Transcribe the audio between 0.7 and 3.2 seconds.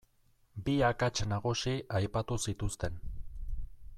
akats nagusi aipatu zituzten.